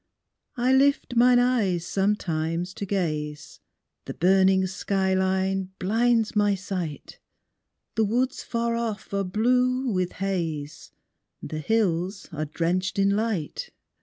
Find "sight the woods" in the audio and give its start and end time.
6.55-8.41